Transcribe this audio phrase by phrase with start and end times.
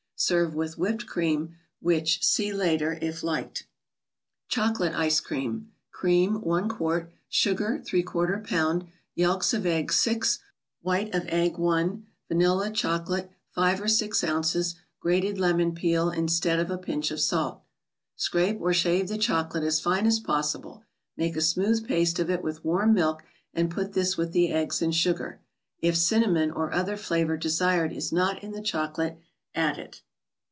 [0.23, 3.65] Serve with Whipped Cream (which see later) if liked.
[4.49, 5.71] Chocolate Sice* Cream.
[5.91, 10.37] Cream, 1 qt.; Sugar, A lb.; Yelks of eggs, 6;
[10.83, 16.69] White of egg, 1; Vanilla Chocolate, 5 or 6 oz.; grated lemon peel instead of
[16.69, 17.63] a pinch of salt.
[18.15, 20.83] Scrape or shave the chocolate as fine as possible;
[21.17, 23.23] make a smooth paste of it with warm milk,
[23.55, 25.39] and put this with the eggs and sugar.
[25.79, 29.17] If cinnamon, or other flavor desired, is not in the chocolate,
[29.55, 30.03] add it.